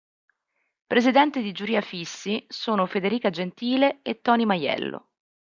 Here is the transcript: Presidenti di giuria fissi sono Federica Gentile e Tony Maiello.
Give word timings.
Presidenti 0.87 1.43
di 1.43 1.51
giuria 1.51 1.81
fissi 1.81 2.43
sono 2.49 2.87
Federica 2.87 3.29
Gentile 3.29 3.99
e 4.01 4.19
Tony 4.21 4.45
Maiello. 4.45 5.11